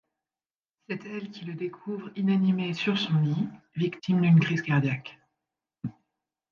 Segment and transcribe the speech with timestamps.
[0.89, 5.19] C'est elle qui le découvre inanimé sur son lit, victime d'une crise cardiaque.